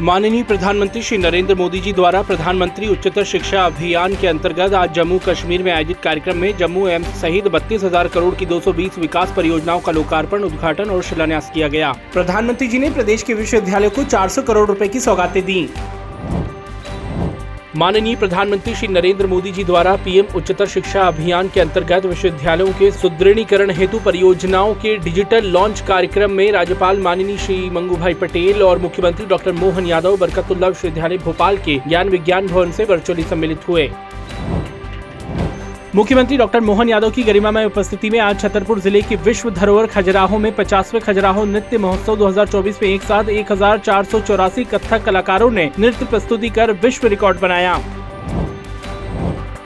[0.00, 5.18] माननीय प्रधानमंत्री श्री नरेंद्र मोदी जी द्वारा प्रधानमंत्री उच्चतर शिक्षा अभियान के अंतर्गत आज जम्मू
[5.26, 9.80] कश्मीर में आयोजित कार्यक्रम में जम्मू एम्स सहित बत्तीस हज़ार करोड़ की 220 विकास परियोजनाओं
[9.80, 14.42] का लोकार्पण, उद्घाटन और शिलान्यास किया गया। प्रधानमंत्री जी ने प्रदेश के विश्वविद्यालयों को 400
[14.42, 15.68] करोड़ रुपए की सौगातें दी।
[17.76, 22.90] माननीय प्रधानमंत्री श्री नरेंद्र मोदी जी द्वारा पीएम उच्चतर शिक्षा अभियान के अंतर्गत विश्वविद्यालयों के
[22.90, 28.78] सुदृढ़ीकरण हेतु परियोजनाओं के डिजिटल लॉन्च कार्यक्रम में राज्यपाल माननीय श्री मंगू भाई पटेल और
[28.78, 33.90] मुख्यमंत्री डॉक्टर मोहन यादव बरकतुल्ला विश्वविद्यालय भोपाल के ज्ञान विज्ञान भवन से वर्चुअली सम्मिलित हुए।
[35.94, 40.38] मुख्यमंत्री डॉक्टर मोहन यादव की गरिमामय उपस्थिति में आज छतरपुर ज़िले के विश्व धरोहर खजुराहो
[40.38, 45.02] में पचासवें खजुराहो नृत्य महोत्सव 2024 में एक साथ एक हज़ार चार सौ चौरासी कथक
[45.04, 47.74] कलाकारों ने नृत्य प्रस्तुति कर विश्व रिकॉर्ड बनाया।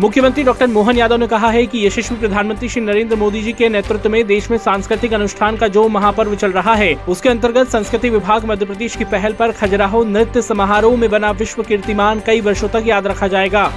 [0.00, 3.68] मुख्यमंत्री डॉक्टर मोहन यादव ने कहा है कि यशस्वी प्रधानमंत्री श्री नरेंद्र मोदी जी के
[3.68, 8.10] नेतृत्व में देश में सांस्कृतिक अनुष्ठान का जो महापर्व चल रहा है, उसके अंतर्गत संस्कृति
[8.10, 12.68] विभाग मध्य प्रदेश की पहल पर खजुराहो नृत्य समारोह में बना विश्व कीर्तिमान कई वर्षों
[12.68, 13.70] तक याद रखा जाएगा।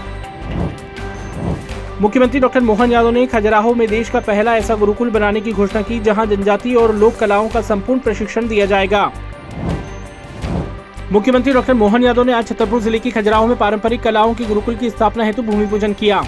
[2.02, 5.82] मुख्यमंत्री डॉक्टर मोहन यादव ने खजुराहो में देश का पहला ऐसा गुरुकुल बनाने की घोषणा
[5.82, 9.12] की, जहाँ जनजाति और लोक कलाओं का संपूर्ण प्रशिक्षण दिया जाएगा।
[11.12, 14.76] मुख्यमंत्री डॉक्टर मोहन यादव ने आज छतरपुर ज़िले की खजुराहो में पारंपरिक कलाओं की गुरुकुल
[14.76, 16.24] की स्थापना हेतु भूमि पूजन किया।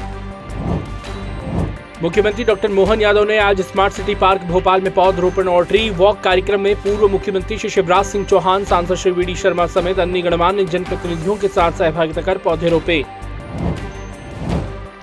[2.03, 6.21] मुख्यमंत्री डॉक्टर मोहन यादव ने आज स्मार्ट सिटी पार्क भोपाल में पौधरोपण और ट्री वॉक
[6.21, 10.21] कार्यक्रम में पूर्व मुख्यमंत्री श्री शिवराज सिंह चौहान, सांसद श्री वी डी शर्मा समेत अन्य
[10.21, 13.03] गणमान्य जनप्रतिनिधियों के साथ सहभागिता कर पौधे रोपे।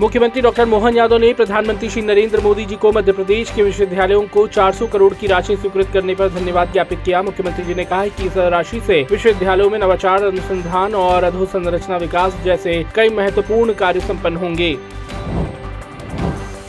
[0.00, 4.20] मुख्यमंत्री डॉक्टर मोहन यादव ने प्रधानमंत्री श्री नरेंद्र मोदी जी को मध्य प्रदेश के विश्वविद्यालयों
[4.26, 8.06] को 400 करोड़ की राशि स्वीकृत करने पर धन्यवाद ज्ञापित किया। मुख्यमंत्री जी ने कहा
[8.06, 14.00] कि इस राशि से विश्वविद्यालयों में नवाचार, अनुसंधान और अधोसंरचना विकास जैसे कई महत्वपूर्ण कार्य
[14.00, 14.76] सम्पन्न होंगे।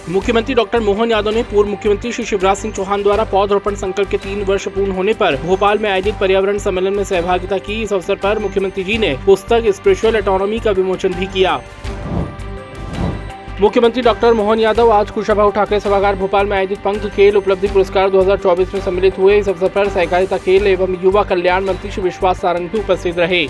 [0.10, 4.18] मुख्यमंत्री डॉक्टर मोहन यादव ने पूर्व मुख्यमंत्री श्री शिवराज सिंह चौहान द्वारा पौधरोपण संकल्प के
[4.18, 8.16] तीन वर्ष पूर्ण होने पर भोपाल में आयोजित पर्यावरण सम्मेलन में सहभागिता की। इस अवसर
[8.16, 11.60] पर मुख्यमंत्री जी ने पुस्तक, स्पिरिचुअल ऑटोनॉमी का विमोचन भी किया।
[13.62, 18.10] मुख्यमंत्री डॉक्टर मोहन यादव आज कुशाभाऊ ठाकरे सभागार भोपाल में आयोजित पंख खेल उपलब्धि पुरस्कार
[18.10, 22.42] 2024 में सम्मिलित हुए। इस अवसर पर सहकारिता खेल एवं युवा कल्याण मंत्री श्री विश्वास
[22.42, 23.46] सारंग भी उपस्थित रहे।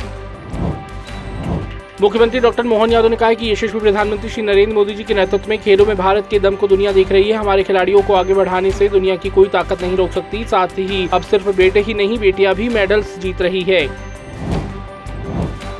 [2.01, 5.49] मुख्यमंत्री डॉक्टर मोहन यादव ने कहा कि यशस्वी प्रधानमंत्री श्री नरेंद्र मोदी जी के नेतृत्व
[5.49, 8.33] में खेलों में भारत के दम को दुनिया देख रही है। हमारे खिलाड़ियों को आगे
[8.33, 11.93] बढ़ाने से दुनिया की कोई ताकत नहीं रोक सकती। साथ ही अब सिर्फ़ बेटे ही
[11.93, 14.10] नहीं, बेटियाँ भी मेडल्स जीत रही है।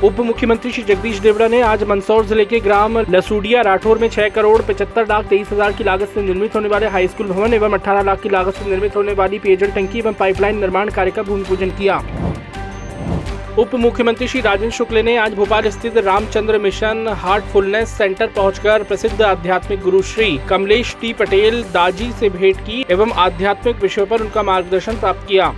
[0.04, 4.28] उप मुख्यमंत्री श्री जगदीश देवड़ा ने आज मंदसौर ज़िले के ग्राम लसूडिया राठौर में छह
[4.28, 7.72] करोड़ पचहत्तर लाख तेईस हज़ार की लागत से निर्मित होने वाले हाई स्कूल भवन एवं
[7.72, 11.22] अठारह लाख की लागत से निर्मित होने वाली पेयजल टंकी एवं पाइपलाइन निर्माण कार्य का
[11.22, 12.02] भूमि पूजन किया।
[13.58, 19.20] उप मुख्यमंत्री श्री राजेंद्र शुक्ल ने आज भोपाल स्थित रामचंद्र मिशन हार्टफुलनेस सेंटर पहुंचकर प्रसिद्ध
[19.22, 24.42] आध्यात्मिक गुरु श्री कमलेश टी पटेल दाजी से भेंट की एवं आध्यात्मिक विषयों पर उनका
[24.44, 25.54] मार्गदर्शन प्राप्त किया।